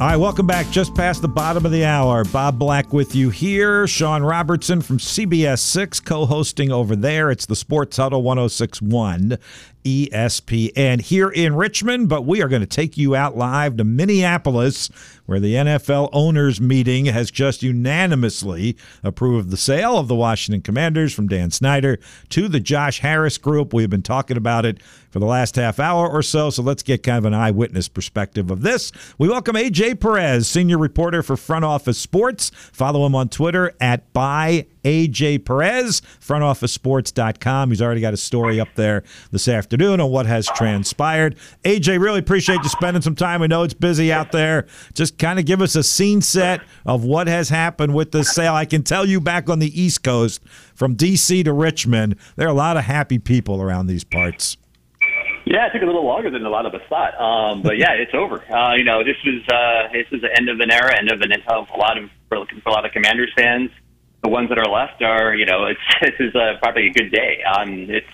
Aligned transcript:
All 0.00 0.06
right, 0.06 0.16
welcome 0.16 0.46
back. 0.46 0.70
Just 0.70 0.94
past 0.94 1.22
the 1.22 1.28
bottom 1.28 1.66
of 1.66 1.72
the 1.72 1.84
hour. 1.84 2.24
Bob 2.26 2.56
Black 2.56 2.92
with 2.92 3.16
you 3.16 3.30
here. 3.30 3.88
Sean 3.88 4.22
Robertson 4.22 4.80
from 4.80 4.98
CBS 4.98 5.58
6 5.58 5.98
co 5.98 6.24
hosting 6.24 6.70
over 6.70 6.94
there. 6.94 7.32
It's 7.32 7.46
the 7.46 7.56
Sports 7.56 7.96
Huddle 7.96 8.22
1061 8.22 9.38
ESPN 9.88 11.00
here 11.00 11.30
in 11.30 11.54
Richmond, 11.54 12.10
but 12.10 12.26
we 12.26 12.42
are 12.42 12.48
going 12.48 12.60
to 12.60 12.66
take 12.66 12.98
you 12.98 13.16
out 13.16 13.38
live 13.38 13.78
to 13.78 13.84
Minneapolis, 13.84 14.90
where 15.24 15.40
the 15.40 15.54
NFL 15.54 16.10
owners 16.12 16.60
meeting 16.60 17.06
has 17.06 17.30
just 17.30 17.62
unanimously 17.62 18.76
approved 19.02 19.50
the 19.50 19.56
sale 19.56 19.96
of 19.96 20.06
the 20.06 20.14
Washington 20.14 20.60
Commanders 20.60 21.14
from 21.14 21.26
Dan 21.26 21.50
Snyder 21.50 21.98
to 22.28 22.48
the 22.48 22.60
Josh 22.60 23.00
Harris 23.00 23.38
Group. 23.38 23.72
We've 23.72 23.88
been 23.88 24.02
talking 24.02 24.36
about 24.36 24.66
it 24.66 24.82
for 25.10 25.20
the 25.20 25.26
last 25.26 25.56
half 25.56 25.80
hour 25.80 26.06
or 26.06 26.22
so, 26.22 26.50
so 26.50 26.62
let's 26.62 26.82
get 26.82 27.02
kind 27.02 27.18
of 27.18 27.24
an 27.24 27.34
eyewitness 27.34 27.88
perspective 27.88 28.50
of 28.50 28.60
this. 28.60 28.92
We 29.16 29.28
welcome 29.28 29.56
AJ 29.56 30.00
Perez, 30.00 30.48
senior 30.48 30.76
reporter 30.76 31.22
for 31.22 31.36
Front 31.36 31.64
Office 31.64 31.98
Sports. 31.98 32.50
Follow 32.72 33.06
him 33.06 33.14
on 33.14 33.30
Twitter 33.30 33.72
at 33.80 34.12
by 34.12 34.66
AJ 34.84 35.44
Perez, 35.44 36.00
frontofficesports.com. 36.20 37.70
He's 37.70 37.82
already 37.82 38.00
got 38.00 38.14
a 38.14 38.18
story 38.18 38.60
up 38.60 38.68
there 38.74 39.02
this 39.30 39.48
afternoon 39.48 40.00
on 40.00 40.10
what 40.10 40.26
has 40.26 40.46
transpired. 40.48 41.36
AJ, 41.64 42.00
really 42.00 42.20
appreciate 42.20 42.62
you 42.62 42.68
spending 42.68 43.02
some 43.02 43.14
time. 43.14 43.40
We 43.40 43.48
know 43.48 43.62
it's 43.62 43.74
busy 43.74 44.12
out 44.12 44.32
there. 44.32 44.66
Just 44.94 45.18
kind 45.18 45.38
of 45.38 45.44
give 45.44 45.60
us 45.60 45.76
a 45.76 45.82
scene 45.82 46.22
set 46.22 46.60
of 46.86 47.04
what 47.04 47.26
has 47.26 47.48
happened 47.48 47.94
with 47.94 48.12
the 48.12 48.24
sale. 48.24 48.54
I 48.54 48.64
can 48.64 48.82
tell 48.82 49.06
you 49.06 49.20
back 49.20 49.48
on 49.48 49.58
the 49.58 49.80
East 49.80 50.02
Coast, 50.02 50.42
from 50.74 50.94
D.C. 50.94 51.42
to 51.42 51.52
Richmond, 51.52 52.16
there 52.36 52.46
are 52.46 52.50
a 52.50 52.54
lot 52.54 52.76
of 52.76 52.84
happy 52.84 53.18
people 53.18 53.60
around 53.60 53.86
these 53.86 54.04
parts. 54.04 54.56
Yeah, 55.44 55.66
it 55.66 55.72
took 55.72 55.82
a 55.82 55.86
little 55.86 56.04
longer 56.04 56.30
than 56.30 56.44
a 56.44 56.50
lot 56.50 56.66
of 56.66 56.74
us 56.74 56.82
thought, 56.90 57.18
um, 57.18 57.62
but 57.62 57.78
yeah, 57.78 57.92
it's 57.92 58.12
over. 58.12 58.44
Uh, 58.52 58.74
you 58.74 58.84
know, 58.84 59.02
this 59.02 59.16
was 59.24 59.40
uh, 59.48 59.90
this 59.92 60.06
is 60.12 60.20
the 60.20 60.28
end 60.36 60.50
of 60.50 60.60
an 60.60 60.70
era, 60.70 60.94
end 60.98 61.10
of 61.10 61.22
an 61.22 61.32
of 61.48 61.68
a 61.74 61.76
lot 61.78 61.96
of 61.96 62.10
for 62.28 62.36
a 62.36 62.70
lot 62.70 62.84
of 62.84 62.92
Commanders 62.92 63.32
fans 63.34 63.70
the 64.22 64.28
ones 64.28 64.48
that 64.48 64.58
are 64.58 64.70
left 64.70 65.02
are, 65.02 65.34
you 65.34 65.46
know, 65.46 65.66
it's 65.66 65.80
this 66.00 66.14
is 66.20 66.34
a, 66.34 66.58
probably 66.60 66.88
a 66.88 66.92
good 66.92 67.10
day. 67.10 67.42
Um, 67.42 67.90
it's 67.90 68.06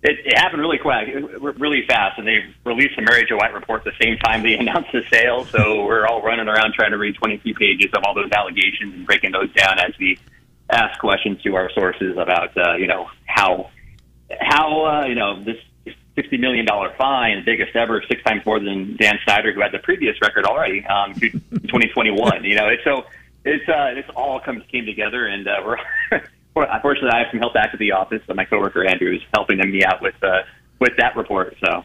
it, 0.00 0.16
it 0.24 0.38
happened 0.38 0.62
really 0.62 0.78
quick, 0.78 1.08
really 1.58 1.84
fast, 1.88 2.18
and 2.18 2.26
they 2.26 2.38
released 2.64 2.94
the 2.94 3.02
Mary 3.02 3.26
Jo 3.28 3.36
White 3.36 3.52
report 3.52 3.82
the 3.82 3.92
same 4.00 4.16
time 4.18 4.42
they 4.42 4.54
announced 4.58 4.92
the 4.92 5.02
sale. 5.10 5.44
So 5.46 5.84
we're 5.84 6.06
all 6.06 6.22
running 6.22 6.48
around 6.48 6.74
trying 6.74 6.92
to 6.92 6.98
read 6.98 7.16
23 7.16 7.54
pages 7.54 7.90
of 7.94 8.04
all 8.04 8.14
those 8.14 8.30
allegations 8.30 8.94
and 8.94 9.06
breaking 9.06 9.32
those 9.32 9.52
down 9.54 9.78
as 9.78 9.92
we 9.98 10.18
ask 10.70 11.00
questions 11.00 11.42
to 11.42 11.56
our 11.56 11.70
sources 11.72 12.16
about, 12.16 12.56
uh, 12.56 12.74
you 12.76 12.86
know, 12.86 13.08
how 13.26 13.70
how 14.40 14.84
uh, 14.84 15.06
you 15.06 15.14
know 15.14 15.42
this 15.42 15.56
sixty 16.14 16.36
million 16.36 16.66
dollar 16.66 16.92
fine, 16.98 17.44
biggest 17.44 17.74
ever, 17.76 18.02
six 18.08 18.22
times 18.22 18.44
more 18.44 18.58
than 18.58 18.96
Dan 18.96 19.18
Snyder, 19.24 19.52
who 19.52 19.60
had 19.60 19.72
the 19.72 19.78
previous 19.78 20.16
record 20.20 20.44
already, 20.44 20.84
um, 20.86 21.14
2021. 21.20 22.44
You 22.44 22.56
know, 22.56 22.68
it's 22.68 22.84
so 22.84 23.04
it's 23.48 23.68
uh, 23.68 23.98
it's 23.98 24.08
all 24.14 24.40
comes 24.40 24.62
came 24.70 24.86
together, 24.86 25.26
and 25.26 25.46
uh, 25.46 25.76
we're 26.54 26.66
unfortunately 26.66 27.10
I 27.12 27.18
have 27.18 27.28
some 27.30 27.40
help 27.40 27.54
back 27.54 27.70
at 27.72 27.78
the 27.78 27.92
office, 27.92 28.22
but 28.26 28.36
my 28.36 28.44
coworker 28.44 28.84
Andrew 28.84 29.14
is 29.14 29.22
helping 29.34 29.58
me 29.58 29.84
out 29.84 30.02
with 30.02 30.14
uh, 30.22 30.42
with 30.80 30.92
that 30.98 31.16
report. 31.16 31.56
So, 31.64 31.84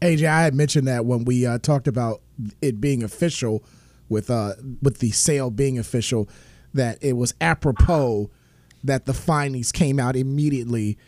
AJ, 0.00 0.26
I 0.26 0.42
had 0.42 0.54
mentioned 0.54 0.88
that 0.88 1.04
when 1.04 1.24
we 1.24 1.46
uh, 1.46 1.58
talked 1.58 1.86
about 1.86 2.22
it 2.60 2.80
being 2.80 3.02
official, 3.02 3.64
with 4.08 4.30
uh 4.30 4.54
with 4.80 4.98
the 4.98 5.10
sale 5.10 5.50
being 5.50 5.78
official, 5.78 6.28
that 6.74 6.98
it 7.02 7.14
was 7.14 7.34
apropos 7.40 8.30
that 8.84 9.06
the 9.06 9.14
findings 9.14 9.72
came 9.72 10.00
out 10.00 10.16
immediately 10.16 10.98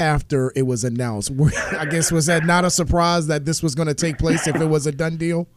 after 0.00 0.52
it 0.56 0.62
was 0.62 0.84
announced. 0.84 1.32
I 1.78 1.84
guess 1.86 2.10
was 2.10 2.26
that 2.26 2.44
not 2.44 2.64
a 2.64 2.70
surprise 2.70 3.26
that 3.28 3.44
this 3.44 3.62
was 3.62 3.74
going 3.74 3.88
to 3.88 3.94
take 3.94 4.18
place 4.18 4.46
if 4.46 4.56
it 4.56 4.66
was 4.66 4.86
a 4.86 4.92
done 4.92 5.16
deal? 5.16 5.48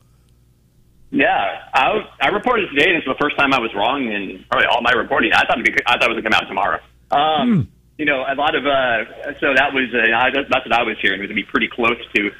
Yeah, 1.09 1.69
I, 1.73 1.93
was, 1.93 2.05
I 2.21 2.27
reported 2.29 2.69
today. 2.69 2.93
This 2.93 3.03
is 3.03 3.07
the 3.07 3.19
first 3.19 3.37
time 3.37 3.53
I 3.53 3.59
was 3.59 3.73
wrong 3.73 4.11
in 4.11 4.43
probably 4.49 4.67
all 4.67 4.81
my 4.81 4.91
reporting. 4.91 5.31
I 5.33 5.45
thought 5.45 5.59
it'd 5.59 5.65
be, 5.65 5.83
I 5.85 5.97
thought 5.97 6.11
it 6.11 6.15
was 6.15 6.23
gonna 6.23 6.35
come 6.35 6.41
out 6.41 6.47
tomorrow. 6.47 6.79
Um, 7.11 7.47
hmm. 7.47 7.61
You 7.97 8.05
know, 8.05 8.25
a 8.27 8.35
lot 8.35 8.55
of 8.55 8.65
uh, 8.65 9.33
so 9.39 9.55
that 9.55 9.73
was 9.73 9.89
uh, 9.95 10.13
I, 10.13 10.29
that's 10.29 10.65
what 10.65 10.73
I 10.73 10.83
was 10.83 10.97
hearing. 11.01 11.19
It 11.19 11.23
was 11.23 11.29
gonna 11.29 11.41
be 11.41 11.49
pretty 11.49 11.69
close 11.69 11.97
to 12.15 12.31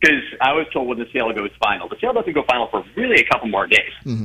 because 0.00 0.22
I 0.40 0.52
was 0.52 0.66
told 0.72 0.88
when 0.88 0.98
the 0.98 1.06
sale 1.12 1.32
goes 1.32 1.50
final. 1.62 1.88
The 1.88 1.96
sale 2.00 2.12
doesn't 2.12 2.32
go 2.32 2.42
final 2.44 2.68
for 2.68 2.84
really 2.96 3.22
a 3.22 3.28
couple 3.28 3.48
more 3.48 3.66
days. 3.66 3.92
Mm-hmm. 4.04 4.22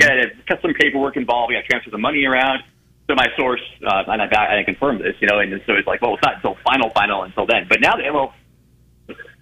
Got 0.47 0.61
some 0.61 0.73
paperwork 0.73 1.17
involved. 1.17 1.49
We 1.49 1.55
got 1.55 1.61
to 1.61 1.67
transfer 1.67 1.91
the 1.91 1.97
money 1.97 2.25
around. 2.25 2.63
So 3.07 3.16
my 3.16 3.27
source, 3.38 3.61
uh, 3.85 4.03
and 4.07 4.22
I, 4.22 4.59
I 4.59 4.63
confirmed 4.63 5.01
this, 5.01 5.16
you 5.22 5.27
know, 5.27 5.39
and 5.39 5.61
so 5.66 5.73
it's 5.73 5.88
like, 5.88 6.01
well, 6.01 6.16
it's 6.16 6.23
not 6.23 6.35
until 6.35 6.57
final, 6.66 6.89
final 6.89 7.23
until 7.23 7.45
then. 7.45 7.66
But 7.69 7.79
now, 7.79 7.93
well, 8.11 8.33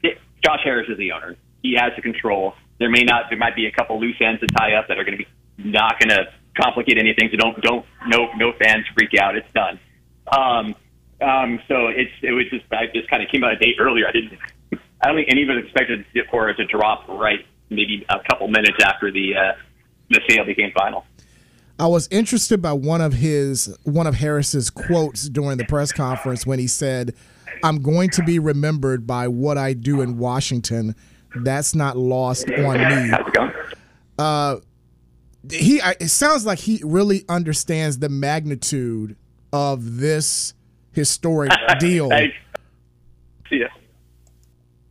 it, 0.03 0.19
Josh 0.44 0.59
Harris 0.63 0.88
is 0.90 0.97
the 0.97 1.13
owner. 1.13 1.35
He 1.63 1.75
has 1.80 1.94
the 1.96 2.01
control 2.01 2.53
there 2.80 2.90
may 2.90 3.03
not 3.03 3.25
there 3.30 3.38
might 3.38 3.56
be 3.56 3.66
a 3.66 3.72
couple 3.72 4.00
loose 4.00 4.18
ends 4.19 4.41
to 4.41 4.47
tie 4.47 4.74
up 4.74 4.88
that 4.88 4.97
are 4.97 5.03
going 5.03 5.18
to 5.18 5.24
be 5.24 5.28
not 5.58 6.00
going 6.00 6.09
to 6.09 6.25
complicate 6.59 6.97
anything. 6.97 7.30
So 7.31 7.38
don't 7.38 7.62
don't 7.62 7.86
no 8.08 8.30
no 8.36 8.53
fans 8.59 8.86
freak 8.94 9.12
out. 9.19 9.36
It's 9.36 9.52
done. 9.53 9.80
Um, 10.31 10.75
um, 11.22 11.59
so 11.68 11.88
it's 11.88 12.12
it 12.22 12.31
was 12.31 12.46
just 12.50 12.66
I 12.72 12.88
just 12.94 13.09
kind 13.09 13.24
of 13.24 13.30
came 13.30 13.44
out 13.44 13.53
a 13.53 13.58
day 13.58 13.74
earlier. 13.80 14.08
I 14.08 14.12
didn't 14.12 14.38
I 15.02 15.08
don't 15.08 15.18
think 15.18 15.30
anyone 15.30 15.58
expected 15.58 16.06
for 16.31 16.50
it 16.50 16.56
to 16.56 16.66
drop 16.66 17.08
right 17.08 17.46
maybe 17.69 18.06
a 18.09 18.19
couple 18.30 18.47
minutes 18.47 18.78
after 18.84 19.12
the 19.12 19.36
uh, 19.36 19.53
the 20.09 20.22
sale 20.28 20.46
became 20.46 20.72
final. 20.78 21.06
I 21.78 21.88
was 21.88 22.07
interested 22.09 22.62
by 22.62 22.74
one 22.74 23.02
of 23.02 23.13
his 23.13 23.75
one 23.84 24.07
of 24.07 24.16
Harris's 24.16 24.69
quotes 24.69 25.28
during 25.28 25.57
the 25.57 25.66
press 25.66 25.92
conference 25.92 26.46
when 26.46 26.59
he 26.59 26.68
said, 26.68 27.13
"I'm 27.63 27.81
going 27.81 28.09
to 28.12 28.24
be 28.24 28.40
remembered 28.40 29.06
by 29.06 29.28
what 29.28 29.57
I 29.57 29.74
do 29.74 30.02
in 30.02 30.18
Washington." 30.18 30.96
That's 31.44 31.75
not 31.75 31.97
lost 31.97 32.50
on 32.50 32.78
me. 32.78 33.09
How's 33.09 33.28
it 33.28 33.34
going? 33.34 33.51
Uh, 34.18 34.57
he. 35.51 35.81
It 36.00 36.09
sounds 36.09 36.46
like 36.46 36.59
he 36.59 36.81
really 36.84 37.25
understands 37.29 38.00
the 38.00 38.09
magnitude 38.09 39.16
of 39.51 39.97
this 39.97 40.53
historic 40.91 41.51
deal. 41.79 42.09
Hey, 42.09 42.34
see 43.50 43.57
ya. 43.57 43.68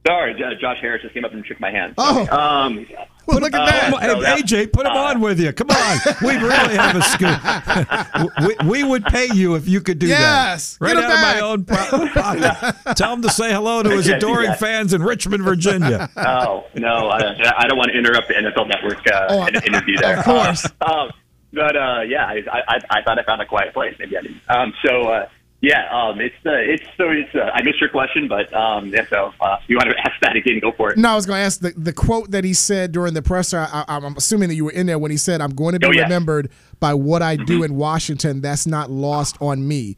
Sorry, 0.06 0.34
Josh 0.60 0.76
Harris 0.80 1.02
just 1.02 1.14
came 1.14 1.24
up 1.24 1.32
and 1.32 1.46
shook 1.46 1.58
my 1.60 1.70
hand. 1.70 1.94
Oh, 1.96 2.28
um, 2.28 2.86
well, 3.26 3.40
look 3.40 3.54
at 3.54 3.66
that. 3.66 3.92
Uh, 3.92 4.20
hey, 4.20 4.42
AJ, 4.42 4.72
put 4.72 4.86
him 4.86 4.92
uh, 4.92 5.04
on 5.04 5.20
with 5.20 5.40
you. 5.40 5.52
Come 5.52 5.70
on. 5.70 5.98
We 6.24 6.36
really 6.36 6.76
have 6.76 6.96
a 6.96 7.02
scoop. 7.02 8.62
we, 8.62 8.68
we, 8.68 8.84
would 8.84 9.04
pay 9.04 9.28
you 9.34 9.56
if 9.56 9.68
you 9.68 9.80
could 9.80 9.98
do 9.98 10.06
yes, 10.06 10.76
that. 10.76 10.84
Right 10.84 10.96
out 10.96 11.02
back. 11.02 11.36
of 11.36 11.92
my 11.92 12.00
own 12.00 12.10
pocket. 12.12 12.96
Tell 12.96 13.12
him 13.12 13.22
to 13.22 13.30
say 13.30 13.52
hello 13.52 13.82
to 13.82 13.90
his 13.96 14.08
adoring 14.08 14.54
fans 14.54 14.94
in 14.94 15.02
Richmond, 15.02 15.42
Virginia. 15.42 16.10
Oh, 16.24 16.66
no. 16.74 17.08
I, 17.08 17.18
I 17.58 17.66
don't 17.68 17.76
want 17.76 17.90
to 17.92 17.98
interrupt 17.98 18.28
the 18.28 18.34
NFL 18.34 18.68
Network 18.68 19.06
uh, 19.12 19.26
oh, 19.28 19.46
interview 19.48 19.98
there. 19.98 20.18
Of 20.18 20.24
course. 20.24 20.66
Um, 20.80 21.10
but, 21.52 21.76
uh, 21.76 22.00
yeah, 22.06 22.26
I, 22.26 22.42
I, 22.50 22.80
I, 22.90 23.02
thought 23.02 23.18
I 23.18 23.24
found 23.24 23.40
a 23.40 23.46
quiet 23.46 23.72
place. 23.72 23.94
Maybe 23.98 24.16
I 24.16 24.22
didn't. 24.22 24.40
Um, 24.48 24.72
so, 24.84 25.08
uh, 25.08 25.28
yeah, 25.60 25.88
um, 25.90 26.20
it's 26.20 26.34
uh, 26.44 26.52
it's 26.52 26.84
so 26.98 27.10
it's. 27.10 27.34
Uh, 27.34 27.50
I 27.54 27.62
missed 27.62 27.80
your 27.80 27.88
question, 27.88 28.28
but 28.28 28.52
um, 28.52 28.88
yeah, 28.88 29.06
so 29.08 29.32
uh, 29.40 29.56
you 29.66 29.76
want 29.76 29.88
to 29.88 29.98
ask 30.04 30.12
that 30.20 30.36
again? 30.36 30.60
Go 30.60 30.72
for 30.72 30.92
it. 30.92 30.98
No, 30.98 31.10
I 31.10 31.14
was 31.14 31.24
going 31.24 31.38
to 31.38 31.44
ask 31.44 31.60
the 31.60 31.72
the 31.76 31.92
quote 31.92 32.32
that 32.32 32.44
he 32.44 32.52
said 32.52 32.92
during 32.92 33.14
the 33.14 33.22
presser. 33.22 33.66
I, 33.72 33.84
am 33.88 34.14
assuming 34.16 34.50
that 34.50 34.56
you 34.56 34.66
were 34.66 34.72
in 34.72 34.86
there 34.86 34.98
when 34.98 35.10
he 35.10 35.16
said, 35.16 35.40
"I'm 35.40 35.54
going 35.54 35.72
to 35.72 35.78
be 35.78 35.86
oh, 35.86 35.90
yeah. 35.90 36.02
remembered 36.02 36.50
by 36.80 36.92
what 36.92 37.22
I 37.22 37.36
do 37.36 37.60
mm-hmm. 37.60 37.64
in 37.64 37.76
Washington. 37.76 38.42
That's 38.42 38.66
not 38.66 38.90
lost 38.90 39.36
on 39.40 39.66
me." 39.66 39.96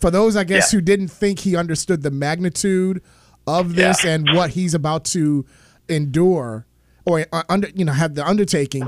For 0.00 0.10
those, 0.10 0.36
I 0.36 0.44
guess, 0.44 0.70
yeah. 0.70 0.76
who 0.76 0.82
didn't 0.82 1.08
think 1.08 1.38
he 1.38 1.56
understood 1.56 2.02
the 2.02 2.10
magnitude 2.10 3.02
of 3.46 3.74
this 3.74 4.04
yeah. 4.04 4.12
and 4.12 4.28
what 4.34 4.50
he's 4.50 4.74
about 4.74 5.06
to 5.06 5.46
endure, 5.88 6.66
or 7.06 7.24
uh, 7.32 7.42
under 7.48 7.68
you 7.74 7.86
know 7.86 7.92
have 7.92 8.14
the 8.14 8.26
undertaking. 8.26 8.86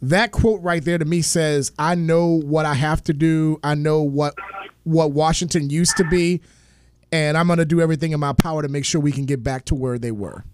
That 0.00 0.30
quote 0.30 0.60
right 0.62 0.84
there 0.84 0.98
to 0.98 1.04
me 1.04 1.20
says, 1.20 1.72
"I 1.80 1.96
know 1.96 2.26
what 2.26 2.64
I 2.64 2.74
have 2.74 3.02
to 3.04 3.12
do. 3.12 3.58
I 3.64 3.74
know 3.74 4.02
what 4.02 4.34
what 4.84 5.12
Washington 5.12 5.70
used 5.70 5.96
to 5.96 6.04
be, 6.04 6.40
and 7.10 7.36
I'm 7.36 7.46
going 7.46 7.58
to 7.58 7.64
do 7.64 7.80
everything 7.80 8.12
in 8.12 8.20
my 8.20 8.32
power 8.32 8.62
to 8.62 8.68
make 8.68 8.84
sure 8.84 9.00
we 9.00 9.12
can 9.12 9.24
get 9.24 9.42
back 9.42 9.64
to 9.66 9.74
where 9.74 9.98
they 9.98 10.12
were. 10.12 10.44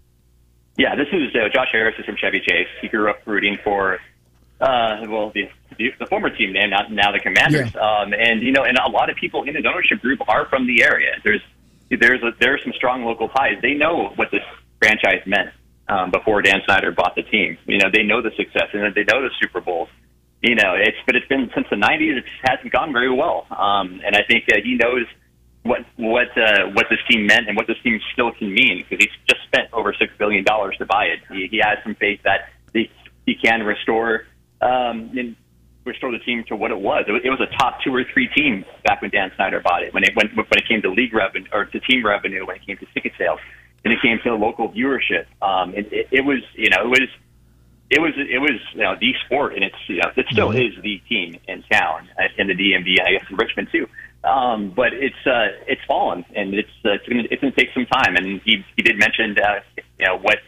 Yeah, 0.77 0.95
this 0.95 1.07
is 1.11 1.35
uh, 1.35 1.49
Josh 1.53 1.69
Harris 1.71 1.95
is 1.99 2.05
from 2.05 2.15
Chevy 2.15 2.39
Chase. 2.39 2.67
He 2.81 2.87
grew 2.87 3.09
up 3.09 3.19
rooting 3.25 3.57
for, 3.63 3.99
uh, 4.59 5.05
well, 5.07 5.31
the, 5.31 5.49
the 5.77 6.05
former 6.07 6.29
team 6.29 6.53
name, 6.53 6.69
now, 6.69 6.87
now 6.89 7.11
the 7.11 7.19
Commanders. 7.19 7.71
Yeah. 7.75 7.81
Um, 7.81 8.13
and 8.13 8.41
you 8.41 8.51
know, 8.51 8.63
and 8.63 8.77
a 8.77 8.89
lot 8.89 9.09
of 9.09 9.17
people 9.17 9.43
in 9.43 9.55
his 9.55 9.65
ownership 9.65 10.01
group 10.01 10.27
are 10.27 10.47
from 10.47 10.65
the 10.67 10.83
area. 10.83 11.17
There's 11.23 11.41
there's 11.89 12.23
a, 12.23 12.31
there 12.39 12.53
are 12.53 12.59
some 12.63 12.73
strong 12.73 13.03
local 13.03 13.27
ties. 13.29 13.57
They 13.61 13.73
know 13.73 14.13
what 14.15 14.31
this 14.31 14.43
franchise 14.79 15.21
meant 15.25 15.49
um, 15.89 16.09
before 16.09 16.41
Dan 16.41 16.61
Snyder 16.65 16.91
bought 16.91 17.15
the 17.15 17.23
team. 17.23 17.57
You 17.65 17.79
know, 17.79 17.89
they 17.91 18.03
know 18.03 18.21
the 18.21 18.31
success 18.37 18.69
and 18.73 18.95
they 18.95 19.03
know 19.03 19.21
the 19.21 19.29
Super 19.41 19.59
Bowls 19.59 19.89
you 20.41 20.55
know, 20.55 20.73
it's 20.75 20.97
but 21.05 21.15
it's 21.15 21.27
been 21.27 21.51
since 21.53 21.67
the 21.69 21.75
'90s. 21.75 22.17
It 22.17 22.25
hasn't 22.43 22.71
gone 22.71 22.91
very 22.91 23.13
well, 23.13 23.45
um, 23.51 24.01
and 24.03 24.15
I 24.15 24.23
think 24.27 24.45
uh, 24.51 24.57
he 24.63 24.75
knows 24.75 25.05
what 25.63 25.85
what 25.97 26.35
uh, 26.37 26.69
what 26.73 26.87
this 26.89 26.99
team 27.09 27.27
meant 27.27 27.47
and 27.47 27.55
what 27.55 27.67
this 27.67 27.77
team 27.83 27.99
still 28.13 28.31
can 28.31 28.53
mean 28.53 28.83
because 28.83 29.05
he's 29.05 29.15
just 29.29 29.43
spent 29.45 29.71
over 29.73 29.93
six 29.97 30.11
billion 30.17 30.43
dollars 30.43 30.75
to 30.77 30.85
buy 30.85 31.05
it. 31.05 31.19
He, 31.31 31.47
he 31.47 31.57
has 31.63 31.77
some 31.83 31.95
faith 31.95 32.21
that 32.23 32.49
he, 32.73 32.89
he 33.25 33.35
can 33.35 33.61
restore 33.61 34.25
um, 34.61 35.11
and 35.15 35.35
restore 35.85 36.11
the 36.11 36.19
team 36.19 36.43
to 36.47 36.55
what 36.55 36.71
it 36.71 36.79
was. 36.79 37.05
It, 37.07 37.11
was. 37.11 37.21
it 37.23 37.29
was 37.29 37.41
a 37.41 37.57
top 37.57 37.81
two 37.83 37.93
or 37.93 38.03
three 38.13 38.27
team 38.27 38.65
back 38.83 39.01
when 39.01 39.11
Dan 39.11 39.31
Snyder 39.35 39.61
bought 39.61 39.83
it. 39.83 39.93
When 39.93 40.03
it 40.03 40.11
when, 40.15 40.29
when 40.35 40.45
it 40.57 40.67
came 40.67 40.81
to 40.81 40.89
league 40.89 41.13
revenue 41.13 41.47
or 41.53 41.65
to 41.65 41.79
team 41.81 42.03
revenue, 42.03 42.45
when 42.47 42.55
it 42.55 42.65
came 42.65 42.77
to 42.77 42.85
ticket 42.93 43.13
sales, 43.17 43.39
and 43.83 43.93
it 43.93 44.01
came 44.01 44.19
to 44.23 44.35
local 44.35 44.69
viewership, 44.71 45.25
um, 45.41 45.75
it, 45.75 45.91
it, 45.91 46.07
it 46.11 46.25
was 46.25 46.39
you 46.55 46.69
know 46.71 46.81
it 46.81 46.89
was 46.89 47.09
it 47.91 47.99
was 47.99 48.13
it 48.15 48.39
was 48.39 48.57
you 48.73 48.81
know 48.81 48.95
the 48.99 49.13
sport, 49.25 49.53
and 49.53 49.63
it's 49.63 49.75
you 49.87 49.97
know 49.97 50.11
it 50.15 50.25
still 50.31 50.49
mm-hmm. 50.49 50.77
is 50.77 50.81
the 50.81 51.01
team 51.09 51.37
in 51.47 51.61
town 51.63 52.07
uh, 52.17 52.23
in 52.37 52.47
the 52.47 52.55
DMV, 52.55 52.95
and 52.99 53.07
I 53.07 53.11
guess 53.11 53.29
in 53.29 53.35
Richmond 53.35 53.67
too. 53.71 53.87
Um, 54.23 54.71
but 54.71 54.93
it's 54.93 55.27
uh, 55.27 55.47
it's 55.67 55.81
fallen, 55.85 56.23
and 56.33 56.53
it's 56.53 56.69
uh, 56.85 56.91
it's 56.91 57.07
going 57.07 57.27
it's 57.29 57.41
to 57.41 57.51
take 57.51 57.73
some 57.73 57.85
time. 57.85 58.15
And 58.15 58.41
he 58.45 58.63
he 58.77 58.81
did 58.81 58.97
mention 58.97 59.37
uh, 59.37 59.59
you 59.99 60.05
know 60.05 60.17
what 60.19 60.39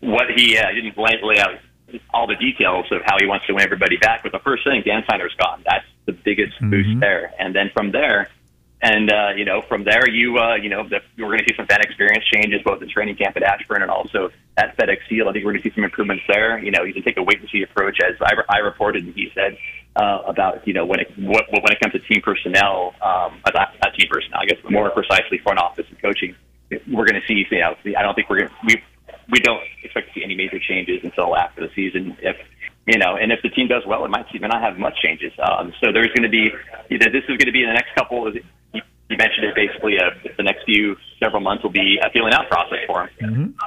what 0.00 0.30
he 0.36 0.56
uh, 0.56 0.70
didn't 0.72 0.96
lay 0.96 1.38
out 1.40 1.58
all 2.14 2.28
the 2.28 2.36
details 2.36 2.86
of 2.92 3.02
how 3.04 3.16
he 3.18 3.26
wants 3.26 3.46
to 3.46 3.54
win 3.54 3.64
everybody 3.64 3.96
back. 3.96 4.22
But 4.22 4.30
the 4.30 4.38
first 4.38 4.62
thing, 4.62 4.82
Dan 4.84 5.02
Snyder's 5.06 5.34
gone. 5.34 5.62
That's 5.66 5.86
the 6.06 6.12
biggest 6.12 6.54
mm-hmm. 6.54 6.70
boost 6.70 7.00
there. 7.00 7.32
And 7.36 7.52
then 7.52 7.70
from 7.74 7.90
there, 7.90 8.28
and 8.82 9.12
uh, 9.12 9.30
you 9.36 9.44
know, 9.44 9.62
from 9.62 9.84
there, 9.84 10.08
you 10.08 10.38
uh, 10.38 10.54
you 10.54 10.70
know, 10.70 10.88
the, 10.88 11.00
we're 11.18 11.26
going 11.26 11.40
to 11.40 11.44
see 11.48 11.56
some 11.56 11.66
fan 11.66 11.80
experience 11.82 12.24
changes, 12.32 12.62
both 12.64 12.82
in 12.82 12.88
training 12.88 13.16
camp 13.16 13.36
at 13.36 13.42
Ashburn 13.42 13.82
and 13.82 13.90
also 13.90 14.30
at 14.56 14.76
FedEx 14.78 15.06
Field. 15.08 15.28
I 15.28 15.32
think 15.32 15.44
we're 15.44 15.52
going 15.52 15.62
to 15.62 15.68
see 15.68 15.74
some 15.74 15.84
improvements 15.84 16.24
there. 16.28 16.58
You 16.58 16.70
know, 16.70 16.84
you 16.84 16.94
can 16.94 17.02
take 17.02 17.18
a 17.18 17.22
wait 17.22 17.40
and 17.40 17.48
see 17.50 17.62
approach, 17.62 17.98
as 18.00 18.16
I, 18.22 18.32
I 18.48 18.58
reported, 18.58 19.04
and 19.04 19.14
he 19.14 19.30
said 19.34 19.58
uh, 19.96 20.22
about 20.26 20.66
you 20.66 20.72
know 20.72 20.86
when 20.86 21.00
it 21.00 21.12
what, 21.18 21.50
when 21.52 21.72
it 21.72 21.80
comes 21.80 21.92
to 21.92 21.98
team 22.00 22.22
personnel, 22.22 22.94
um, 23.02 23.40
not, 23.52 23.74
not 23.82 23.94
team 23.98 24.08
personnel, 24.10 24.40
I 24.40 24.46
guess, 24.46 24.58
more 24.68 24.88
precisely 24.90 25.38
front 25.38 25.58
office 25.58 25.86
and 25.90 26.00
coaching. 26.00 26.34
We're 26.70 27.06
going 27.06 27.20
to 27.20 27.26
see. 27.26 27.44
You 27.50 27.60
know, 27.60 27.74
I 27.98 28.02
don't 28.02 28.14
think 28.14 28.30
we're 28.30 28.38
going 28.38 28.50
we 28.64 28.82
we 29.28 29.40
don't 29.40 29.62
expect 29.82 30.08
to 30.08 30.14
see 30.14 30.24
any 30.24 30.34
major 30.34 30.58
changes 30.58 31.00
until 31.02 31.36
after 31.36 31.66
the 31.66 31.72
season. 31.74 32.16
If 32.22 32.36
you 32.86 32.98
know, 32.98 33.16
and 33.16 33.30
if 33.30 33.42
the 33.42 33.50
team 33.50 33.68
does 33.68 33.82
well, 33.86 34.04
it 34.04 34.08
might 34.08 34.26
even 34.34 34.48
not 34.48 34.62
have 34.62 34.78
much 34.78 34.96
changes. 35.02 35.32
Um, 35.38 35.72
so 35.84 35.92
there's 35.92 36.08
going 36.08 36.22
to 36.22 36.28
be, 36.28 36.50
you 36.88 36.98
know, 36.98 37.12
this 37.12 37.22
is 37.28 37.36
going 37.36 37.46
to 37.46 37.52
be 37.52 37.62
in 37.62 37.68
the 37.68 37.74
next 37.74 37.94
couple. 37.94 38.32
You, 39.10 39.16
mentioned 39.16 39.44
it 39.44 39.54
basically. 39.54 39.98
Uh, 39.98 40.10
the 40.36 40.42
next 40.42 40.64
few 40.64 40.96
several 41.22 41.42
months 41.42 41.62
will 41.62 41.70
be 41.70 41.98
a 42.02 42.10
feeling 42.10 42.32
out 42.32 42.48
process 42.48 42.78
for 42.86 43.02
him. 43.02 43.10
Mm-hmm. 43.20 43.66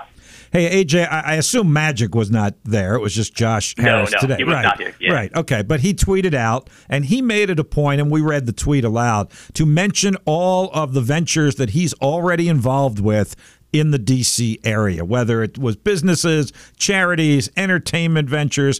Hey 0.53 0.85
AJ, 0.85 1.11
I 1.11 1.33
assume 1.33 1.73
Magic 1.73 2.13
was 2.13 2.29
not 2.29 2.53
there. 2.63 2.93
It 2.93 2.99
was 2.99 3.15
just 3.15 3.33
Josh 3.33 3.73
Harris 3.75 4.11
no, 4.11 4.27
no, 4.27 4.35
today. 4.35 4.43
Right. 4.43 4.93
Yeah. 4.99 5.13
Right. 5.13 5.35
Okay. 5.35 5.63
But 5.63 5.79
he 5.79 5.95
tweeted 5.95 6.35
out, 6.35 6.69
and 6.87 7.05
he 7.05 7.23
made 7.23 7.49
it 7.49 7.59
a 7.59 7.63
point, 7.63 7.99
and 7.99 8.11
we 8.11 8.21
read 8.21 8.45
the 8.45 8.53
tweet 8.53 8.85
aloud 8.85 9.31
to 9.53 9.65
mention 9.65 10.15
all 10.25 10.69
of 10.71 10.93
the 10.93 11.01
ventures 11.01 11.55
that 11.55 11.71
he's 11.71 11.95
already 11.95 12.49
involved 12.49 12.99
with 12.99 13.35
in 13.73 13.89
the 13.89 13.97
DC 13.97 14.59
area, 14.63 15.03
whether 15.03 15.41
it 15.41 15.57
was 15.57 15.75
businesses, 15.75 16.53
charities, 16.77 17.49
entertainment 17.57 18.29
ventures, 18.29 18.79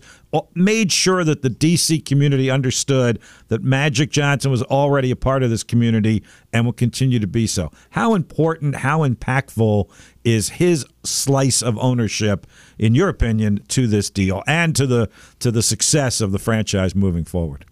made 0.54 0.92
sure 0.92 1.24
that 1.24 1.42
the 1.42 1.50
DC 1.50 2.06
community 2.06 2.50
understood 2.50 3.20
that 3.48 3.64
Magic 3.64 4.12
Johnson 4.12 4.52
was 4.52 4.62
already 4.64 5.10
a 5.10 5.16
part 5.16 5.42
of 5.42 5.50
this 5.50 5.64
community 5.64 6.24
and 6.54 6.66
will 6.66 6.74
continue 6.74 7.20
to 7.20 7.28
be 7.28 7.48
so. 7.48 7.72
How 7.90 8.14
important, 8.14 8.78
how 8.78 9.00
impactful 9.00 9.90
is 10.24 10.50
his 10.50 10.86
slice 11.04 11.64
of 11.64 11.78
ownership, 11.80 12.46
in 12.78 12.94
your 12.94 13.10
opinion, 13.10 13.64
to 13.70 13.88
this 13.88 14.12
deal 14.12 14.44
and 14.48 14.76
to 14.76 14.86
the 14.86 15.10
to 15.40 15.52
the 15.52 15.64
success 15.64 16.22
of 16.22 16.32
the 16.32 16.40
franchise 16.40 16.96
moving 16.96 17.26
forward? 17.26 17.66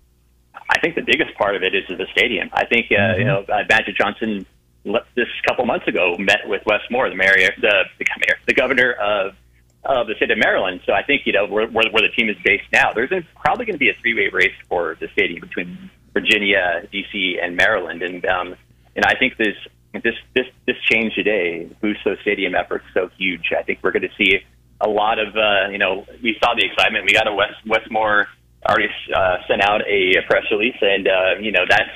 I 0.72 0.80
think 0.80 0.96
the 0.96 1.02
biggest 1.02 1.36
part 1.38 1.56
of 1.56 1.64
it 1.64 1.76
is 1.76 1.84
the 1.88 2.08
stadium. 2.12 2.50
I 2.54 2.66
think 2.66 2.88
uh, 2.92 2.96
mm-hmm. 2.96 3.20
you 3.20 3.26
know 3.26 3.46
uh, 3.48 3.64
Magic 3.70 3.96
Johnson 3.96 4.46
this 4.84 5.28
couple 5.48 5.66
months 5.66 5.88
ago 5.88 6.16
met 6.18 6.42
with 6.46 6.62
Wes 6.66 6.82
Moore, 6.90 7.10
the 7.10 7.16
mayor, 7.16 7.36
the 7.60 7.84
the, 8.00 8.06
mayor, 8.20 8.38
the 8.48 8.54
governor 8.54 8.94
of 8.94 9.36
of 9.84 10.08
the 10.08 10.16
state 10.16 10.32
of 10.32 10.38
Maryland. 10.38 10.82
So 10.86 10.94
I 10.94 11.04
think 11.04 11.24
you 11.26 11.34
know 11.34 11.46
where, 11.48 11.68
where, 11.68 11.90
where 11.92 12.02
the 12.02 12.14
team 12.16 12.30
is 12.30 12.38
based 12.44 12.66
now, 12.72 12.94
there's 12.94 13.12
probably 13.36 13.66
going 13.66 13.76
to 13.76 13.80
be 13.80 13.90
a 13.90 13.96
three 14.02 14.14
way 14.14 14.30
race 14.32 14.56
for 14.70 14.98
the 15.00 15.08
stadium 15.14 15.42
between 15.42 15.90
Virginia, 16.14 16.88
DC, 16.94 17.44
and 17.44 17.56
Maryland, 17.56 18.02
and 18.02 18.26
um, 18.26 18.56
and 18.96 19.06
I 19.06 19.16
think 19.18 19.38
this 19.38 19.56
this 19.94 20.16
this 20.36 20.46
this 20.66 20.78
change 20.90 21.14
today 21.16 21.70
boosts 21.82 22.04
those 22.06 22.20
stadium 22.22 22.56
efforts 22.56 22.86
so 22.94 23.10
huge. 23.18 23.52
I 23.58 23.64
think 23.64 23.80
we're 23.82 23.92
going 23.92 24.04
to 24.04 24.16
see 24.18 24.40
a 24.80 24.90
lot 24.90 25.20
of 25.20 25.36
uh, 25.36 25.70
you 25.70 25.78
know 25.78 26.06
we 26.22 26.38
saw 26.44 26.54
the 26.56 26.66
excitement. 26.66 27.06
We 27.06 27.14
got 27.14 27.28
a 27.28 27.34
Wes 27.34 27.54
Wes 27.66 27.82
Moore 27.90 28.28
already 28.68 28.90
uh, 29.14 29.38
sent 29.48 29.62
out 29.62 29.82
a 29.88 30.22
press 30.28 30.44
release, 30.52 30.78
and 30.82 31.08
uh, 31.08 31.40
you 31.40 31.52
know 31.52 31.66
that's 31.68 31.90